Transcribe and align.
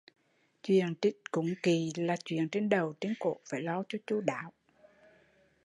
Chuyện 0.63 0.93
cúng 1.31 1.49
kỵ 1.63 1.91
là 1.95 2.15
chuyện 2.25 2.49
trên 2.49 2.69
đầu 2.69 2.93
trển 3.01 3.13
cổ 3.19 3.37
phải 3.49 3.61
lo 3.61 3.83
cho 3.89 3.99
chu 4.07 4.21
đáo 4.21 4.53